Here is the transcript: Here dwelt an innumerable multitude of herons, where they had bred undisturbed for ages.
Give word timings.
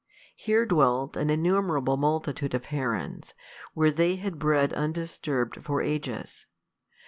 Here 0.35 0.65
dwelt 0.65 1.15
an 1.15 1.29
innumerable 1.29 1.95
multitude 1.95 2.55
of 2.55 2.65
herons, 2.73 3.35
where 3.75 3.91
they 3.91 4.15
had 4.15 4.39
bred 4.39 4.73
undisturbed 4.73 5.63
for 5.63 5.79
ages. 5.83 6.47